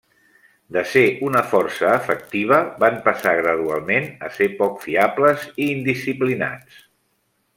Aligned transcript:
De 0.77 0.81
ser 0.93 1.03
una 1.27 1.41
força 1.51 1.91
efectiva, 1.97 2.57
van 2.85 2.97
passar 3.09 3.35
gradualment 3.41 4.09
a 4.29 4.33
ser 4.39 4.49
poc 4.63 4.81
fiables 4.87 5.47
i 5.53 5.71
indisciplinats. 5.77 6.83